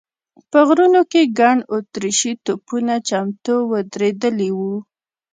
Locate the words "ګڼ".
1.39-1.57